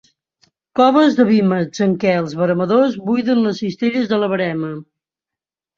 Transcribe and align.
Coves 0.79 1.17
de 1.19 1.25
vímets 1.27 1.83
en 1.87 1.93
què 2.05 2.15
els 2.23 2.33
veremadors 2.41 2.99
buiden 3.11 3.45
les 3.49 3.61
cistelles 3.65 4.13
de 4.15 4.25
la 4.25 4.33
verema. 4.37 4.77